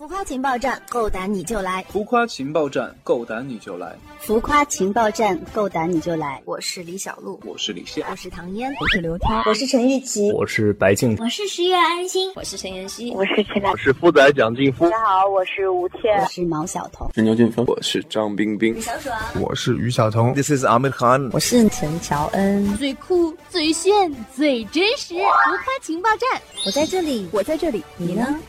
[0.00, 1.84] 浮夸情报站，够胆你就来！
[1.90, 3.94] 浮夸情报站，够胆你就来！
[4.18, 6.40] 浮夸情报站，够胆你就来！
[6.46, 14.86] 我是李小璐，我是李现，我是唐嫣，我是刘涛，我是陈玉琪，我是白静，我是十月安心，我是陈妍希，我是陈我是富仔蒋劲夫。
[14.88, 22.74] 大家好，我是吴倩，我是毛晓彤，是牛俊峰，我是张冰冰，小爽，我是于晓彤，This is Amir Khan，我是陈乔恩。
[22.78, 28.40] 最酷、最炫、最真实，浮夸情报站，我在这里，我在这里，你呢？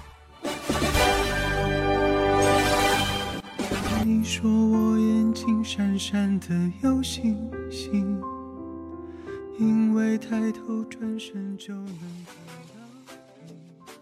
[4.14, 6.47] 你说我眼睛闪闪的
[6.83, 8.21] 有星星，
[9.57, 11.97] 因为抬头转身就能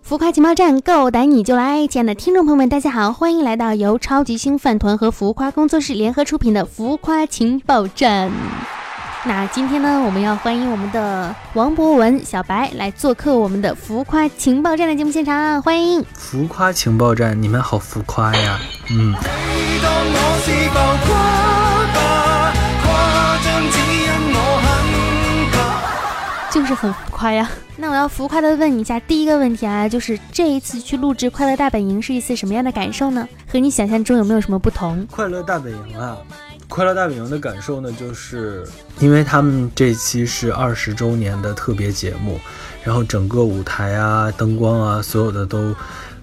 [0.02, 1.86] 浮夸情报站，够胆你就来！
[1.86, 8.32] 亲爱的听众朋友们，大家好，欢迎来到由超级星饭团和浮夸工作室联合出品的浮夸情报站。
[9.26, 16.04] 那今天呢，我们要欢迎我们的王博文、小白来做客我们的浮夸情报站的节目现场，欢迎！
[16.16, 18.60] 浮夸情报站，你们好浮夸呀！
[18.90, 19.14] 嗯。
[26.52, 27.50] 就是很浮夸呀。
[27.78, 33.26] 那我要浮夸的问一下，第一个问题啊，就是这一次去录制《快乐大本营》是一次什么样的感受呢？
[33.48, 35.08] 和你想象中有没有什么不同？
[35.10, 36.18] 快乐大本营啊，
[36.68, 38.68] 快乐大本营的感受呢，就是
[39.00, 42.38] 因为他们这期是二十周年的特别节目，
[42.84, 45.74] 然后整个舞台啊、灯光啊，所有的都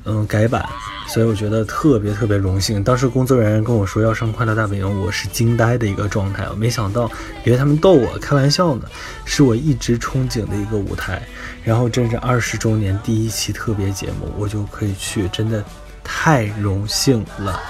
[0.06, 0.64] 嗯改版。
[1.08, 2.82] 所以我觉得特别特别荣幸。
[2.82, 6.44] 当时工作人员跟我说要上《快乐大本营》，我是惊呆的一个状态。
[6.50, 7.08] 我没想到，
[7.44, 8.88] 以为他们逗我开玩笑呢，
[9.24, 11.22] 是我一直憧憬的一个舞台。
[11.62, 15.64] 然后，真是二十周年第一期特别节目，我就可以去，真的
[16.02, 17.60] 太荣幸了。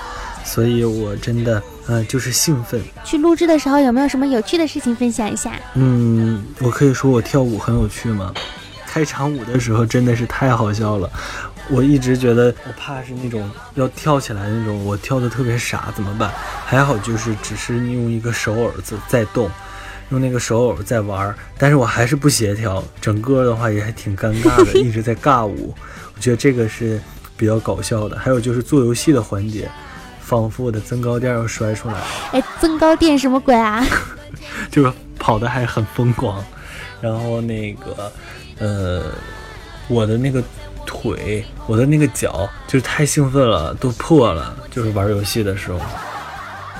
[0.42, 2.80] 所以我真的，呃，就是兴奋。
[3.04, 5.52] 去录制的时候有没有什么有趣的事情分享一下？
[5.74, 8.32] 嗯，我可以说我跳舞很有趣吗？
[8.86, 11.10] 开场舞的时候真的是太好笑了。
[11.68, 16.30] 我一直觉得我怕是那种要跳起来那种，我跳的特别傻怎么办？
[16.64, 19.50] 还好就是只是用一个手偶在在动，
[20.10, 25.74] 用那个手偶在玩，但是我还是不协调，整个的话也还挺尴尬的， 一直在尬舞。
[26.14, 27.00] 我觉得这个是
[27.36, 28.16] 比较搞笑的。
[28.16, 29.68] 还有就是做游戏的环节，
[30.20, 32.06] 仿佛我的增高垫要摔出来了。
[32.32, 33.84] 哎，增高垫什么鬼啊？
[34.70, 36.44] 就是跑的还很疯狂，
[37.00, 38.12] 然后那个
[38.60, 39.02] 呃，
[39.88, 40.40] 我的那个。
[41.14, 44.56] 腿，我的那个脚就是太兴奋了，都破了。
[44.70, 45.78] 就是玩游戏的时候，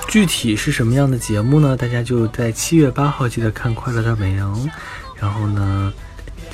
[0.07, 1.77] 具体是什么样的节目呢？
[1.77, 4.53] 大家就在七月八号记得看《快乐大本营》，
[5.15, 5.93] 然后呢，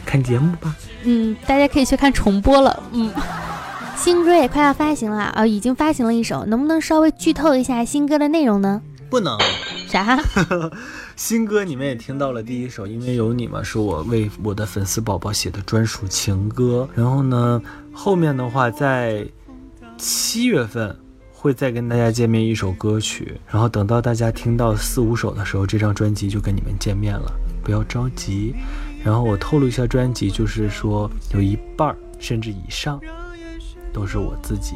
[0.06, 0.76] 看节目吧。
[1.04, 2.84] 嗯，大家可以去看重播了。
[2.94, 3.12] 嗯，
[3.98, 8.82] 新歌也快要发行了啊，已经发行了一首，能不能稍微剧透一下新歌的内容呢？
[9.10, 9.38] 不能。
[9.94, 10.20] 啥？
[11.16, 16.90] 新歌你们也听到了第一首，因为有你嘛，是我为我的粉丝宝宝写的专属情歌。
[16.96, 17.62] 然后呢，
[17.94, 19.24] 后面的话在
[19.98, 20.98] 七月份
[21.32, 23.40] 会再跟大家见面一首歌曲。
[23.48, 27.32] 然后等到大家听到四五首的时候，这张专辑就跟你们见面了，
[27.64, 28.56] 不要着急。
[29.04, 33.00] 然后我透露一下，专辑就是说有一半甚至以上
[33.94, 34.76] 都是我自己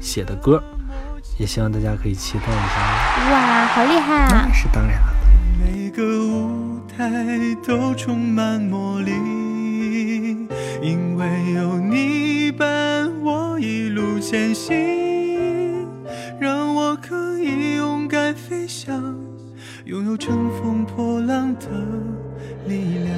[0.00, 0.60] 写的歌。
[1.38, 3.30] 也希望大家可以期待一下。
[3.30, 4.46] 哇，好厉害啊！
[4.48, 5.12] 那是当然了。
[5.58, 9.12] 每个舞台都充满魔力，
[10.80, 15.86] 因为有你伴我一路前行，
[16.40, 19.14] 让我可以勇敢飞翔，
[19.84, 21.66] 拥有乘风破浪的
[22.66, 23.14] 力量。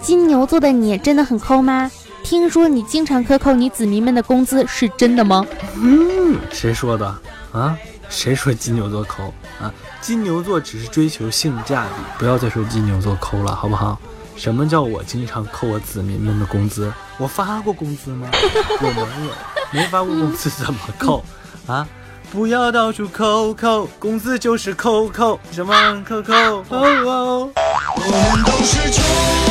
[0.00, 1.90] 金牛座的你真的很抠吗？
[2.32, 5.44] 听说你经常克扣你子民们的工资，是真的吗？
[5.74, 7.06] 嗯，谁说的
[7.52, 7.76] 啊？
[8.08, 9.24] 谁说金牛座抠
[9.60, 9.70] 啊？
[10.00, 14.00] 金牛座只是追求性价比，不要再说金牛座抠了，好不好？
[14.34, 16.90] 什么叫我经常扣我子民们的工资？
[17.18, 18.26] 我发过工资吗？
[18.80, 19.32] 我没有，
[19.70, 21.22] 没发过工资怎么扣
[21.66, 21.86] 啊？
[22.30, 26.32] 不要到处扣扣，工资就是扣扣，什么扣扣？
[26.32, 29.41] 哦哦，我们都是穷。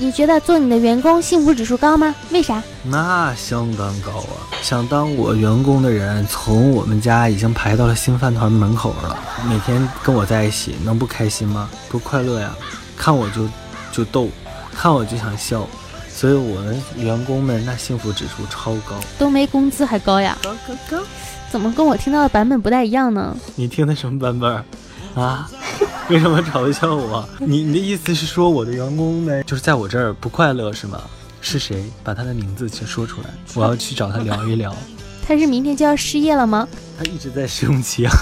[0.00, 2.14] 你觉得做你的员工幸福指数高吗？
[2.30, 2.62] 为啥？
[2.84, 4.46] 那相当高啊！
[4.62, 9.18] 想当我员工的人，从我们家已经排到了新饭团门口了。
[9.48, 11.68] 每天跟我在一起，能不开心吗？
[11.90, 12.54] 多快乐呀！
[12.96, 13.48] 看我就
[13.90, 14.28] 就逗，
[14.72, 15.66] 看我就想笑。
[16.08, 20.38] 所以我们员工们那幸福指数超高，都没工资还高呀！
[20.42, 21.02] 高高高！
[21.50, 23.36] 怎么跟我听到的版本不太一样呢？
[23.56, 24.64] 你听的什么版本？
[25.14, 25.50] 啊？
[26.10, 27.28] 为什么嘲笑我？
[27.38, 31.02] 你你的意思是说我的员工呗就是在我这儿不快乐是吗？
[31.40, 31.84] 是谁？
[32.02, 34.74] 把他的名字先说出来，我要去找他聊一聊。
[35.26, 36.66] 他是明天就要失业了吗？
[36.98, 38.12] 他一直在试用期啊。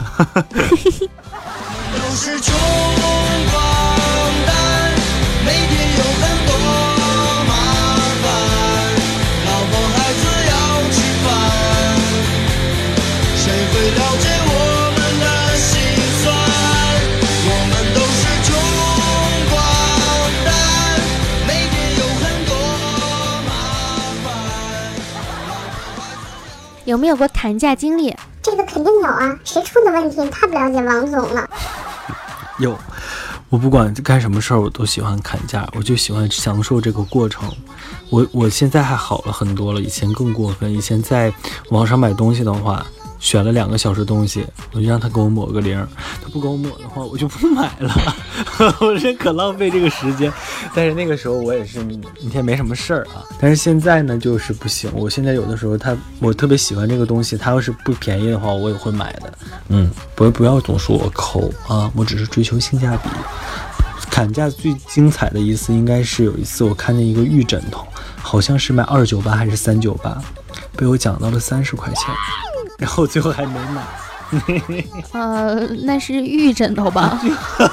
[26.87, 28.17] 有没有过砍价经历？
[28.41, 31.51] 这个肯定有啊，谁出的问题太不了解王总了。
[32.59, 32.79] 有，
[33.49, 37.53] 我不管干什么事儿，我都喜欢砍价，我就喜欢享受这个过程。
[38.09, 40.73] 我我现在还好了很多了，以前更过分。
[40.73, 41.35] 以前在
[41.71, 42.87] 网上买东西的话，
[43.27, 45.77] 选了两个小时东西，我就让他给我抹个零，
[46.23, 47.93] 他不给我抹的话，我就不买了。
[48.79, 50.33] 我这可浪费这个时间。
[50.73, 51.85] 但是那个时候我也是
[52.21, 53.25] 一天没什么事儿啊。
[53.41, 54.89] 但是现在呢，就是不行。
[54.95, 59.33] 我现在有的时候他我特别喜欢这个东西，他要是不便宜的话，我也会买的。
[59.71, 63.09] 嗯，不不要总说我抠啊，我只是追求性价比。
[64.09, 67.85] 砍价最精彩的一次应该是有一次我看见一个玉枕头，
[68.23, 70.17] 好像是卖二九八还是三九八，
[70.77, 72.15] 被我讲到了三十块钱，
[72.79, 73.83] 然后最后还没买。
[75.13, 77.21] 呃，那是玉枕头吧？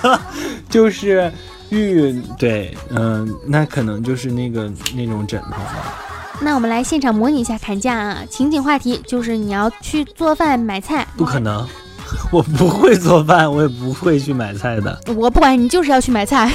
[0.70, 1.32] 就是
[1.70, 6.00] 玉，对，嗯、那可能就是那个那种枕头吧。
[6.40, 8.18] 那我们来现场模拟一下砍价啊！
[8.30, 11.66] 情景话题就是你要去做饭买菜，不可能，
[12.32, 15.00] 我不会做饭，我也不会去买菜的。
[15.16, 16.52] 我不管你就是要去买菜。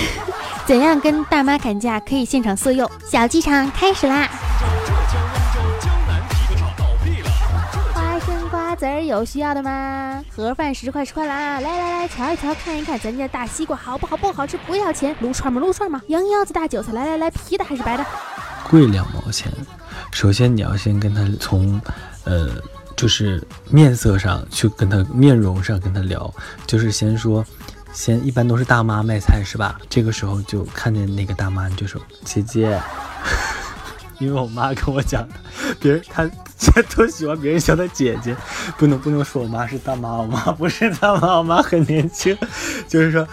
[0.66, 2.88] 怎样跟大妈砍价可以现场色诱？
[3.10, 4.28] 小剧场开始啦！
[8.68, 10.22] 瓜子儿有需要的吗？
[10.36, 11.58] 盒饭十块出啦！
[11.58, 14.14] 来来来，瞧一瞧，看一看咱家大西瓜好不好？
[14.14, 15.16] 不好吃不要钱。
[15.20, 15.58] 撸串吗？
[15.58, 16.02] 撸串吗？
[16.08, 18.04] 羊腰子大韭菜，来来来，皮的还是白的？
[18.68, 19.50] 贵两毛钱。
[20.12, 21.80] 首先你要先跟他从，
[22.24, 22.60] 呃，
[22.94, 26.30] 就是面色上去跟他面容上跟他聊，
[26.66, 27.42] 就是先说，
[27.94, 29.80] 先一般都是大妈卖菜是吧？
[29.88, 32.78] 这个时候就看见那个大妈，你就说姐姐，
[34.18, 35.26] 因为我妈跟我讲，
[35.80, 36.28] 别人她
[36.96, 38.36] 都喜欢别人叫她姐姐，
[38.76, 42.36] 不能不能说我妈是大妈，我妈不是大妈，我妈很年轻，
[42.88, 43.26] 就是说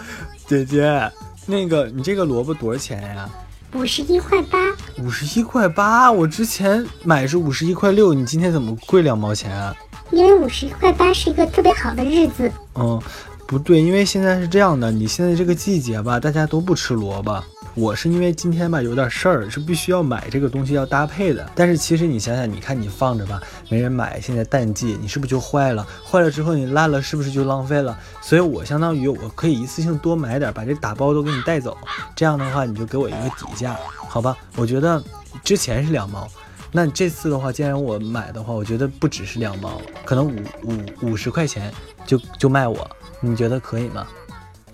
[0.46, 1.10] 姐姐，
[1.46, 3.28] 那个你这个萝卜多少钱呀？
[3.74, 4.58] 五十一块八，
[5.02, 9.74] 五十一块八，我之前买是五十一块六，你今天怎么贵两毛钱啊？
[10.12, 12.50] 因为五十一块八是一个特别好的日子。
[12.76, 13.02] 嗯，
[13.44, 17.42] 不对，因为现在是这样的，你现在这个季节吧，大家都不吃萝卜。
[17.76, 21.46] 我是因为今天吧有点事儿，是必须要买这个东西要搭配的。
[21.54, 23.38] 但是其实你想想，你看你放着吧，
[23.68, 25.86] 没人买，现在淡季，你是不是就坏了？
[26.02, 27.96] 坏了之后你烂了，是不是就浪费了？
[28.22, 31.76] 所以我相当于我可以一次性多买点，把这打包都给你带走。
[32.14, 33.76] 这样的话，你就给我一个底价，
[34.08, 34.34] 好吧？
[34.56, 35.02] 我觉得
[35.44, 36.26] 之前是两毛，
[36.72, 41.70] 那这次的话，既然我买的话，我觉得不只是两毛，可能五五五十块钱
[42.06, 42.90] 就就卖我，
[43.20, 44.06] 你觉得可以吗？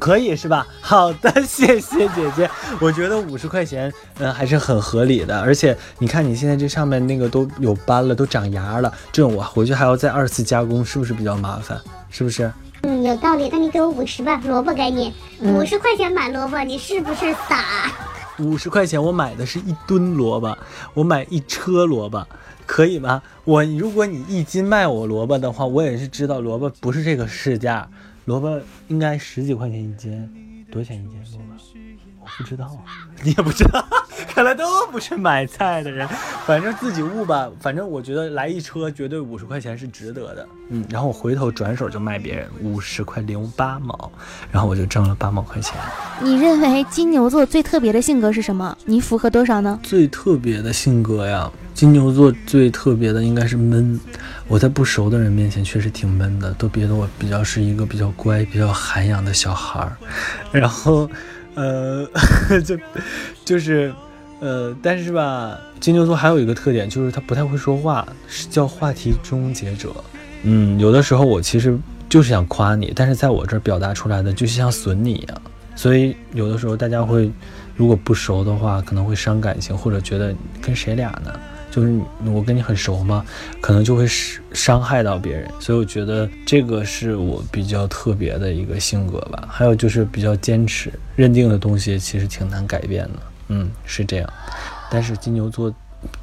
[0.02, 0.66] 可以是吧？
[0.80, 2.50] 好的，谢谢姐姐。
[2.80, 5.40] 我觉得五十块钱，嗯，还是很合理的。
[5.40, 11.80] 而且你看，你现在这上面那个都有斑了，都长芽了，这种我回去还要再二次加工，是不是比较麻烦？
[12.10, 12.52] 是不是？
[12.82, 13.48] 嗯，有道理。
[13.52, 17.64] 那你给我五十吧，萝卜给你，五十块钱买萝卜，你是不是傻？
[18.40, 20.58] 五十块钱我买的是一吨萝卜，
[20.94, 22.26] 我买一车萝卜，
[22.66, 23.22] 可以吗？
[23.44, 27.88] 我如果你一斤卖我萝卜的话，我也是知道萝卜不是这个市价，
[28.24, 31.44] 萝卜应该十几块钱一斤，多少钱一斤萝卜？
[32.20, 32.86] 我不知道啊，
[33.24, 33.84] 你也不知道，
[34.32, 36.06] 看来都不是买菜的人，
[36.46, 37.50] 反正自己悟吧。
[37.58, 40.84] 反正我觉得来一车绝对五十块钱是值得的，嗯。
[40.88, 44.08] 然后我回头转手就卖别人五十块零八毛，
[44.52, 45.74] 然后我就挣了八毛块钱。
[46.22, 48.78] 你认为金牛座最特别的性格是什么？
[48.84, 49.80] 你符合多少呢？
[49.82, 51.50] 最特别的性格呀，
[51.82, 53.98] 金牛座最特别的应该是闷。
[54.46, 59.96] 我在不熟的人面前确实挺闷的，都觉得我比较是一个比较乖、比较涵养的小孩儿。
[60.52, 61.10] 然后，
[61.56, 62.06] 呃，
[62.64, 62.78] 就
[63.44, 63.92] 就是，
[64.38, 69.92] 呃，但是吧，金牛座还有一个特点就是他不太会说话，是叫话题终结者。
[70.44, 71.76] 嗯，有的时候我其实
[72.08, 75.42] 就是想夸你，但是在我这儿表达出来的就像损你一样。
[75.74, 77.28] 所以有的时候大家会，
[77.74, 81.32] 如果不熟的话，可能会伤感情，或者觉得跟谁俩呢？
[81.72, 83.24] 就是我跟你很熟吗？
[83.60, 85.50] 可能就会伤伤害到别人。
[85.58, 89.48] 所以我觉得这个是我比较特别的一个性格吧。
[89.50, 93.18] 还有就是比较坚持，认定的东西其实挺难改变的。
[93.48, 94.32] 嗯，是这样。
[94.90, 95.74] 但是金牛座，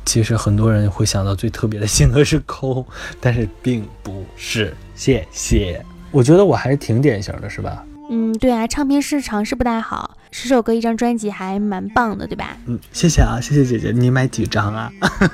[0.06, 2.86] 其实很多人会想到最特别的性格是抠，
[3.20, 4.76] 但是并不是。
[4.96, 5.84] 谢谢。
[6.12, 7.84] 我觉得我还是挺典型的，是吧？
[8.12, 12.56] 嗯，对啊，唱片市场是不太好，十首歌一张专辑还蛮棒的，对吧？
[12.68, 13.92] 嗯，谢谢啊，谢谢姐姐。
[13.92, 14.92] 你买几张啊？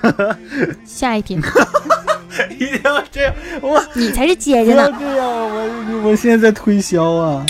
[0.86, 1.36] 下一题，
[2.52, 4.84] 一定要这样，我你才是姐姐呢。
[4.84, 5.28] 要这样，
[6.04, 7.46] 我我现在在推销啊。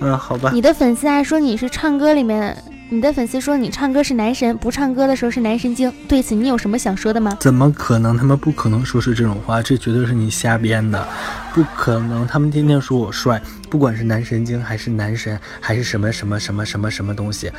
[0.00, 0.50] 嗯，好吧。
[0.52, 2.56] 你的粉丝还说你是唱歌里面，
[2.90, 5.92] 你的粉丝说你唱歌是男神，不唱歌的时候是男神经。
[6.08, 7.36] 对此你有什么想说的吗？
[7.38, 8.16] 怎么可能？
[8.16, 11.06] 他们不可能说是这种话，这绝对是你瞎编的，
[11.52, 12.26] 不可能。
[12.26, 17.52] 他们天天说我帅，不管是男神经还是男神，还是什么什么什么什么什么东西，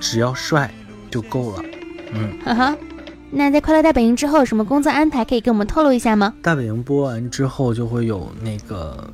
[0.00, 0.68] 只要帅
[1.08, 1.62] 就够了。
[2.12, 2.76] 嗯，哈哈。
[3.30, 6.34] 那在快乐大本营之后，有什么工作安排可以跟我们透露一下吗？
[6.42, 9.08] 大本营播完之后就会有那个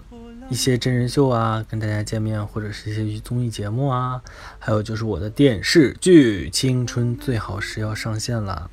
[0.50, 4.22] 一些真人秀啊，跟大家见面，或者是一些综艺节目啊，
[4.58, 8.70] 还有就是我的电视剧《青春最好时》要上线了，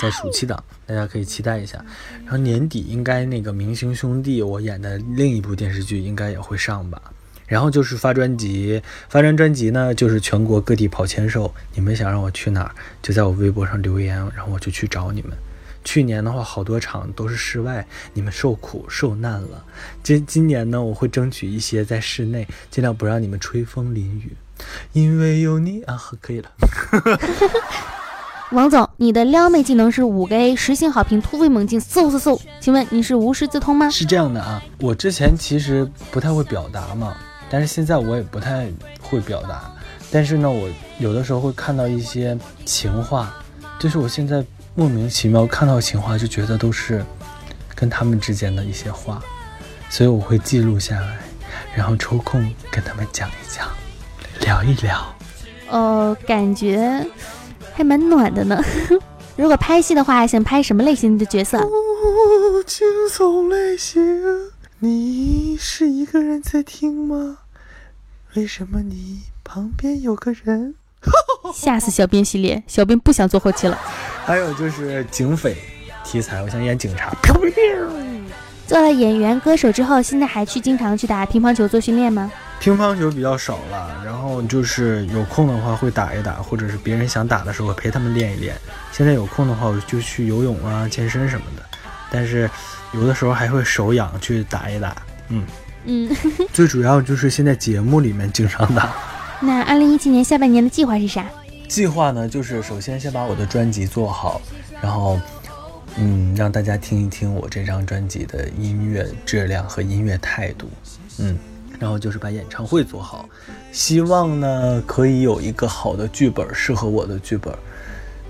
[0.00, 1.84] 在暑期档，大家可以期待一下。
[2.24, 7.00] 然后年底应该那个《明星兄弟》我演的另一部电视剧应该也会上吧。
[7.46, 11.54] 然后就是发专辑，发张专辑呢，就是全国各地跑签售。
[11.74, 15.32] 你们想让我去哪儿，就在我微博上留言，然后我就去找你们。
[15.88, 19.64] 去年的话，好多场都是室外，你们受苦受难了。
[20.02, 24.36] 今今年呢，我会争取一些在室内，尽量不让你们吹风淋雨，
[24.92, 26.50] 因为有你啊，可以了。
[28.52, 32.38] 王总，你的撩妹技能是五个 A，实行好评，突飞猛进，嗖嗖嗖。
[32.60, 33.88] 请问你是无师自通吗？
[33.88, 37.16] 是这样的啊，我之前其实不太会表达嘛，
[37.48, 39.72] 但是现在我也不太会表达。
[40.10, 40.68] 但是呢，我
[40.98, 43.34] 有的时候会看到一些情话，
[43.78, 44.44] 就是我现在
[44.78, 47.04] 莫名其妙看到情话，就觉得都是
[47.74, 49.20] 跟他们之间的一些话，
[49.90, 51.18] 所以我会记录下来，
[51.74, 53.68] 然后抽空跟他们讲一讲，
[54.42, 55.12] 聊一聊。
[55.68, 57.04] 呃，感觉
[57.74, 58.62] 还蛮暖的呢。
[59.34, 61.58] 如果拍戏的话，想拍什么类型的角色？
[61.58, 61.68] 哦，
[62.64, 64.00] 惊悚类型。
[64.78, 67.38] 你是一个人在听吗？
[68.34, 70.76] 为什么你旁边有个人？
[71.52, 73.76] 吓死小编系列，小编不想做后期了。
[74.28, 75.56] 还有就是警匪
[76.04, 77.10] 题材，我想演警察。
[78.66, 82.30] 做了演员、歌手之后，现在还去经常去打乒乓球做训练吗？
[82.60, 88.54] 乒乓球比较少了，然后就是有空的话会打一打，或者是别人想打的时候陪他们练一练。
[88.92, 91.62] 现在有空的话，我就去游泳啊、健身什么的。
[92.10, 92.50] 但是
[92.92, 94.94] 有的时候还会手痒去打一打。
[95.30, 95.42] 嗯
[95.86, 96.14] 嗯，
[96.52, 98.92] 最主要就是现在节目里面经常打。
[99.40, 101.24] 那二零一七年下半年的计划是啥？
[101.68, 104.40] 计划呢，就是首先先把我的专辑做好，
[104.80, 105.20] 然后
[105.96, 110.68] 嗯，让大家听一听我这张专辑的音乐质量和音乐态度。
[111.18, 111.38] 嗯。
[111.80, 113.28] 然后就是把演唱会做好，
[113.70, 117.54] 希望呢可以有一个好的剧本，适合我的剧本，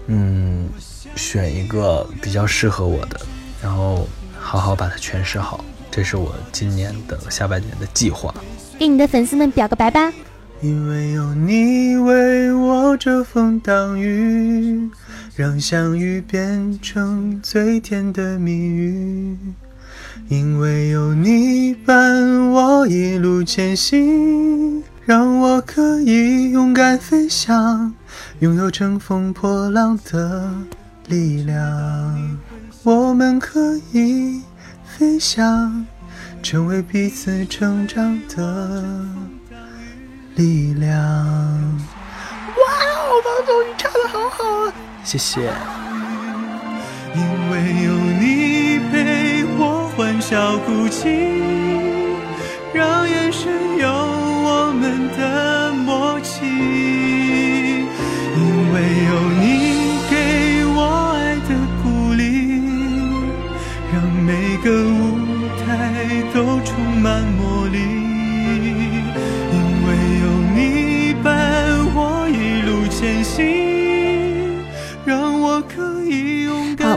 [0.08, 0.68] 嗯，
[1.16, 3.18] 选一个比较适合我的，
[3.62, 4.06] 然后
[4.38, 8.34] 好好把它诠释好，这是我今年的下半年的计划。
[8.78, 10.12] 给你的粉丝们表个白吧。
[10.60, 12.52] 因为有你为
[12.98, 14.90] 遮风挡雨，
[15.36, 19.36] 让相遇变成最甜的蜜语。
[20.28, 27.94] 因为有你伴我一路前行，让我可以勇敢飞翔，
[28.40, 30.52] 拥有乘风破浪的
[31.06, 32.38] 力量。
[32.82, 34.42] 我们可以
[34.84, 35.86] 飞翔，
[36.42, 39.06] 成为彼此成长的
[40.34, 41.97] 力量。
[42.78, 44.72] 哇哦，王总，你唱的好好啊！
[45.04, 45.40] 谢谢。
[47.14, 47.20] 因
[47.50, 47.52] 为
[47.84, 51.37] 有你陪我欢笑哭泣，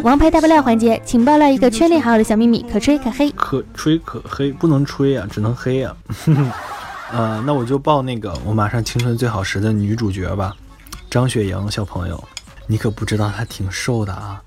[0.04, 3.30] 王牌大爆料环节，请爆料一个圈内好友的小秘密，可吹可黑。
[3.34, 5.96] 可吹可黑，不能吹啊，只能黑啊。
[7.14, 10.56] 呃，那我就报那个我马上青春最好时的女主角吧，
[11.08, 12.22] 张雪迎小朋友，
[12.66, 14.42] 你可不知道她挺瘦的啊，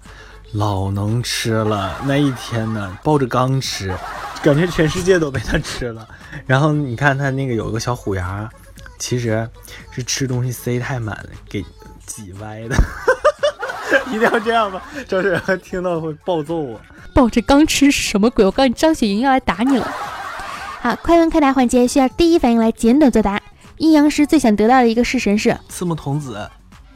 [0.52, 2.00] 老能吃了。
[2.04, 3.96] 那一天呢，抱着缸吃，
[4.42, 6.08] 感觉全世界都被她吃了。
[6.46, 8.50] 然后你看她那个有个小虎牙，
[8.98, 9.48] 其实
[9.92, 11.64] 是吃东西塞太满，给
[12.04, 12.76] 挤歪的。
[14.08, 16.80] 一定要这样吗，张雪迎听到会暴揍我。
[17.14, 18.44] 抱着刚吃是什么鬼？
[18.44, 19.88] 我告诉你，张雪迎要来打你了。
[20.80, 23.40] 好，快问快答环节需要第一反应来简短作答。
[23.78, 26.48] 阴阳师最想得到的一个式神是四木童子，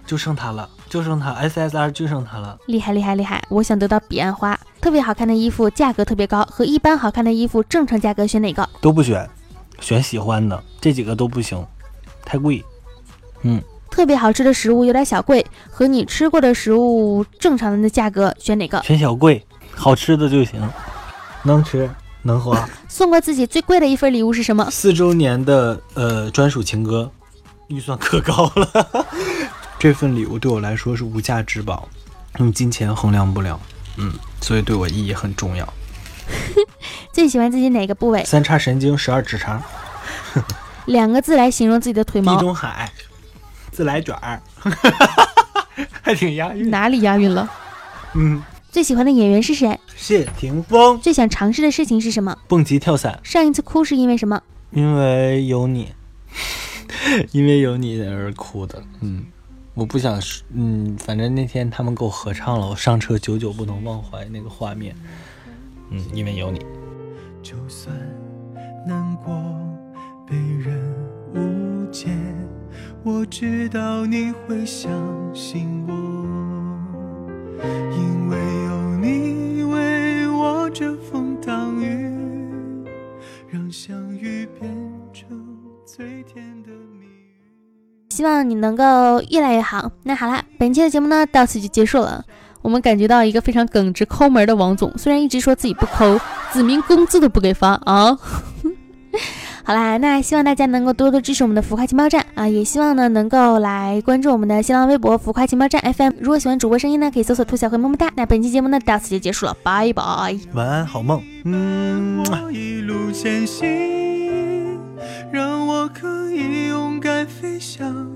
[0.06, 2.58] 就剩他了，就剩他，SSR 就剩他了。
[2.66, 3.42] 厉害厉害厉害！
[3.48, 8.68] 我想得到彼岸花，特别好看的衣服价格特别高，和一般好看的衣服正常价格选哪个？
[8.80, 9.28] 都不选，
[9.80, 11.64] 选喜欢的，这几个都不行，
[12.24, 12.64] 太贵。
[13.42, 18.80] 嗯，特别好吃的食物有点小贵，和你吃过的食物正常的价格选哪个？
[18.82, 20.60] 选小贵，好吃的就行。
[21.44, 21.88] 能吃
[22.22, 22.68] 能花。
[22.88, 24.68] 送过自己最贵的一份礼物是什么？
[24.70, 27.10] 四周年的呃专属情歌，
[27.68, 29.06] 预算可高了。
[29.78, 31.88] 这份礼物对我来说是无价之宝，
[32.38, 33.58] 用金钱衡量不了。
[33.96, 35.66] 嗯，所以对我意义很重要。
[37.12, 38.22] 最喜欢自己哪个部位？
[38.24, 39.62] 三叉神经，十二指肠。
[40.86, 42.34] 两个字来形容自己的腿毛。
[42.34, 42.90] 地中海，
[43.78, 44.42] 自来卷儿，
[46.02, 46.68] 还挺押韵。
[46.68, 47.48] 哪里押韵了？
[48.14, 48.42] 嗯。
[48.72, 49.78] 最喜欢的演员是谁？
[49.94, 50.98] 谢霆锋。
[51.00, 52.36] 最想尝试的事情是什么？
[52.48, 53.20] 蹦极跳伞。
[53.22, 54.42] 上一次哭是因为什么？
[54.72, 55.92] 因为有你，
[57.30, 58.82] 因为有你而哭的。
[59.00, 59.24] 嗯，
[59.74, 60.20] 我不想，
[60.52, 64.92] 嗯，反正那天他们给我合唱了，我上车久久不能忘怀那个画面。
[65.90, 66.58] 嗯，因为有你。
[67.44, 67.94] 就算
[68.84, 69.32] 难过
[70.28, 70.77] 被人
[73.08, 74.92] 我知道你会相
[75.34, 75.94] 信我，
[77.90, 78.36] 因为
[78.66, 82.14] 有你为我遮风挡雨，
[83.48, 84.70] 让相遇变
[85.10, 85.26] 成
[85.86, 86.68] 最甜的
[87.00, 88.10] 蜜语。
[88.10, 89.90] 希望你能够越来越好。
[90.02, 92.22] 那好了，本期的节目呢到此就结束了。
[92.60, 96.20] 我们感觉到一个非常耿直抠门的王总，虽然一直说自己不抠，
[96.52, 98.18] 子民工资都不给发啊。
[99.68, 106.12] 好啦，那希望大家能够多多支持我们的浮夸情报站啊，也希望呢能够来关注我们的新浪微博浮夸情报站 FM。
[106.20, 108.10] 如果喜欢主播声音呢，可以搜索兔小黑么么哒。
[108.16, 110.02] 那本期节目呢到此就结束了，拜拜，
[110.54, 111.22] 晚安，好梦。
[111.44, 112.24] 嗯。
[112.30, 114.80] 我一路前行，
[115.30, 118.08] 让我可以勇敢飞翔，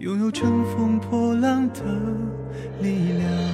[0.00, 1.84] 拥有乘风破浪的
[2.80, 3.49] 力量。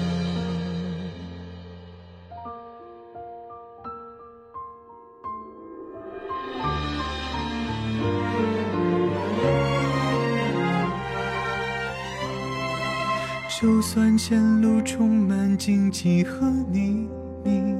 [13.96, 17.08] 算前路充满荆棘和泥
[17.42, 17.74] 泞，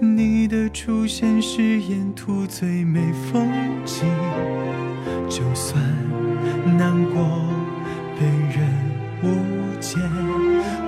[0.00, 3.50] 你的出现是沿途最美风
[3.84, 4.06] 景。
[5.28, 5.82] 就算
[6.78, 7.44] 难过
[8.20, 8.70] 被人
[9.24, 9.34] 误
[9.80, 9.98] 解，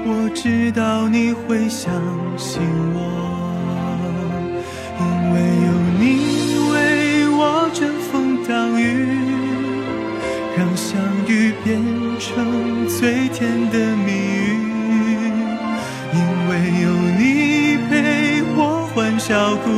[0.04, 1.92] 我知道你会相
[2.36, 2.62] 信
[2.94, 3.25] 我，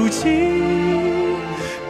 [0.09, 0.27] 哭泣，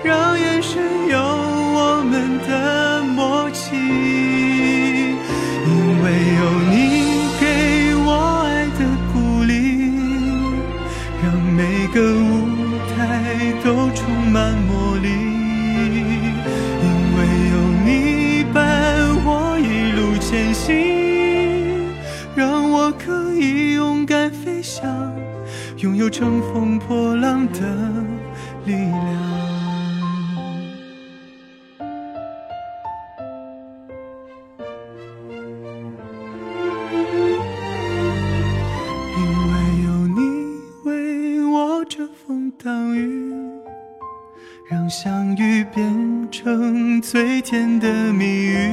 [0.02, 3.76] 让眼神有我们的默契。
[5.64, 5.70] 因
[6.02, 6.74] 为有你
[7.38, 8.08] 给我
[8.42, 8.80] 爱的
[9.12, 9.54] 鼓励，
[11.22, 12.26] 让每个舞
[12.96, 12.98] 台
[13.62, 15.06] 都充满魔力。
[16.82, 17.18] 因为
[17.54, 17.88] 有你
[18.52, 18.58] 伴
[19.24, 20.66] 我一路前行，
[22.34, 24.84] 让我可以勇敢飞翔，
[25.76, 27.60] 拥有乘风破浪的
[28.68, 29.08] 力量。
[39.16, 39.52] 因为
[39.84, 40.18] 有你
[40.84, 43.32] 为我遮风挡雨，
[44.70, 48.70] 让相遇变成最甜的蜜语。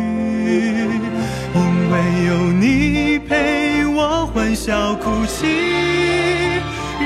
[1.56, 5.48] 因为有你陪我欢笑哭泣，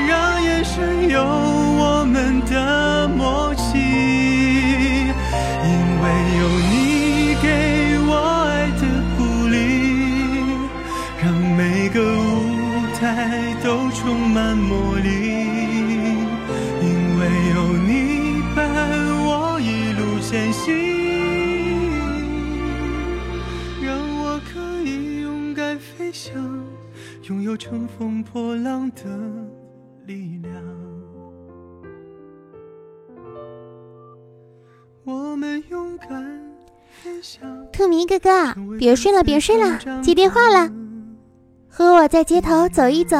[0.08, 1.22] 让眼神有
[2.50, 3.78] 的默契。
[5.62, 5.70] 因
[6.02, 6.04] 为
[6.40, 6.74] 有你
[7.40, 7.46] 给
[8.06, 8.10] 我
[8.48, 8.82] 爱的
[9.16, 9.54] 鼓励，
[11.22, 11.24] 让
[11.56, 15.08] 每个舞台都充满魔力。
[16.82, 16.84] 因
[17.18, 17.20] 为
[17.54, 17.88] 有你
[18.54, 18.58] 伴
[19.24, 20.66] 我一路前行，
[23.82, 26.32] 让我可以勇敢飞翔，
[27.28, 29.02] 拥有乘风破浪的
[37.72, 40.70] 兔迷哥哥，别睡了，别睡了，接电话了。
[41.68, 43.16] 和我在街头走一走，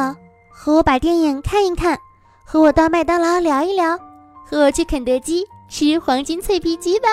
[0.49, 1.97] 和我把电影看一看，
[2.45, 3.97] 和我到麦当劳聊一聊，
[4.45, 7.07] 和我去肯德基吃黄金脆皮鸡吧。